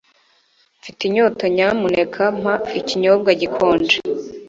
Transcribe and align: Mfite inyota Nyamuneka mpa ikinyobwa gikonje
Mfite 0.79 1.01
inyota 1.05 1.43
Nyamuneka 1.55 2.23
mpa 2.39 2.55
ikinyobwa 2.79 3.29
gikonje 3.41 3.97